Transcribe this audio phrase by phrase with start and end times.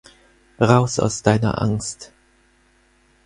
[0.59, 2.11] Raus aus deiner Angst.